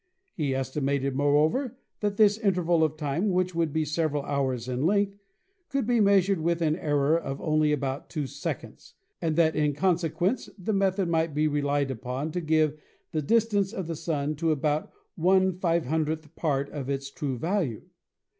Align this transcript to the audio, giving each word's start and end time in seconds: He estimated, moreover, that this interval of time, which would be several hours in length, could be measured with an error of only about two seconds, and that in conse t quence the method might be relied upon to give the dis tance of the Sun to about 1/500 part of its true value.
He 0.33 0.55
estimated, 0.55 1.15
moreover, 1.15 1.77
that 1.99 2.17
this 2.17 2.39
interval 2.39 2.83
of 2.83 2.97
time, 2.97 3.29
which 3.29 3.53
would 3.53 3.71
be 3.71 3.85
several 3.85 4.23
hours 4.23 4.67
in 4.67 4.81
length, 4.87 5.19
could 5.69 5.85
be 5.85 5.99
measured 6.01 6.39
with 6.39 6.59
an 6.63 6.75
error 6.75 7.15
of 7.15 7.39
only 7.39 7.71
about 7.71 8.09
two 8.09 8.25
seconds, 8.25 8.95
and 9.21 9.35
that 9.35 9.55
in 9.55 9.73
conse 9.75 10.01
t 10.01 10.09
quence 10.09 10.49
the 10.57 10.73
method 10.73 11.07
might 11.07 11.35
be 11.35 11.47
relied 11.47 11.91
upon 11.91 12.31
to 12.31 12.41
give 12.41 12.81
the 13.11 13.21
dis 13.21 13.45
tance 13.45 13.73
of 13.73 13.85
the 13.85 13.95
Sun 13.95 14.37
to 14.37 14.49
about 14.51 14.91
1/500 15.19 16.33
part 16.33 16.67
of 16.71 16.89
its 16.89 17.11
true 17.11 17.37
value. 17.37 17.83